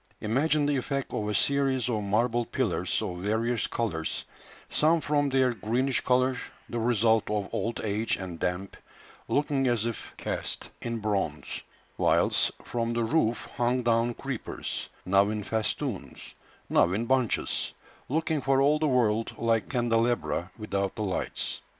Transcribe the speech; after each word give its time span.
Imagine 0.19 0.65
the 0.65 0.77
effect 0.77 1.13
of 1.13 1.29
a 1.29 1.35
series 1.35 1.87
of 1.87 2.01
marble 2.03 2.43
pillars 2.43 3.03
of 3.03 3.19
various 3.19 3.67
colours, 3.67 4.25
some 4.67 4.99
from 4.99 5.29
their 5.29 5.53
greenish 5.53 6.01
colour, 6.01 6.37
the 6.67 6.79
result 6.79 7.29
of 7.29 7.47
old 7.53 7.79
age 7.83 8.17
and 8.17 8.39
damp, 8.39 8.75
looking 9.27 9.67
as 9.67 9.85
if 9.85 10.15
cast 10.17 10.71
in 10.81 10.97
bronze, 10.97 11.61
whilst 11.99 12.49
from 12.63 12.93
the 12.93 13.03
roof 13.03 13.47
hung 13.57 13.83
down 13.83 14.15
creepers, 14.15 14.89
now 15.05 15.29
in 15.29 15.43
festoons, 15.43 16.33
now 16.67 16.91
in 16.93 17.05
bunches, 17.05 17.73
looking 18.09 18.41
for 18.41 18.59
all 18.59 18.79
the 18.79 18.87
world 18.87 19.35
like 19.37 19.69
candelabra 19.69 20.49
without 20.57 20.95
the 20.95 21.03
lights. 21.03 21.61